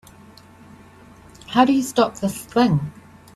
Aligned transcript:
How 1.49 1.63
do 1.63 1.73
you 1.73 1.83
stop 1.83 2.15
this 2.15 2.35
thing? 2.45 2.91